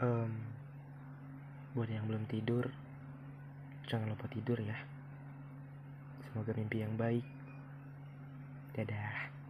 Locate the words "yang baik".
6.80-7.24